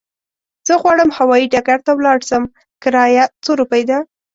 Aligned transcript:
زه 0.67 0.73
غواړم 0.81 1.09
هوايي 1.17 1.45
ډګر 1.53 1.79
ته 1.85 1.91
ولاړ 1.95 2.19
شم، 2.27 2.43
کرايه 2.83 3.25
څو 3.43 3.51
روپی 3.59 3.83
ده؟ 3.89 3.97